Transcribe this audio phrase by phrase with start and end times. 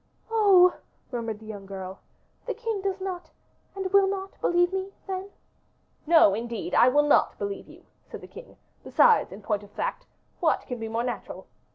[0.31, 0.73] "Oh!"
[1.11, 1.99] murmured the young girl,
[2.47, 3.29] "the king does not,
[3.75, 5.29] and will not believe me, then?"
[6.07, 8.57] "No, indeed, I will not believe you," said the king.
[8.83, 10.07] "Besides, in point of fact,
[10.39, 11.45] what can be more natural?